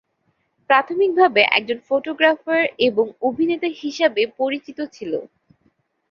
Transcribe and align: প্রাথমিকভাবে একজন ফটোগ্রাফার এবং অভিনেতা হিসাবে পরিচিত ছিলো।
প্রাথমিকভাবে 0.69 1.41
একজন 1.57 1.77
ফটোগ্রাফার 1.87 2.63
এবং 2.87 3.05
অভিনেতা 3.21 3.67
হিসাবে 3.81 4.21
পরিচিত 4.39 4.79
ছিলো। 4.95 5.19